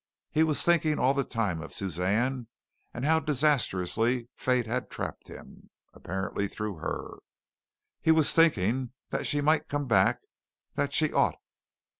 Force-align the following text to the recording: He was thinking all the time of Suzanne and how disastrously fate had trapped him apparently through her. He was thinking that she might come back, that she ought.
He 0.31 0.41
was 0.41 0.65
thinking 0.65 0.97
all 0.97 1.13
the 1.13 1.23
time 1.23 1.61
of 1.61 1.75
Suzanne 1.75 2.47
and 2.91 3.05
how 3.05 3.19
disastrously 3.19 4.29
fate 4.35 4.65
had 4.65 4.89
trapped 4.89 5.27
him 5.27 5.69
apparently 5.93 6.47
through 6.47 6.77
her. 6.77 7.17
He 8.01 8.09
was 8.09 8.33
thinking 8.33 8.93
that 9.11 9.27
she 9.27 9.41
might 9.41 9.69
come 9.69 9.85
back, 9.85 10.21
that 10.73 10.91
she 10.91 11.13
ought. 11.13 11.35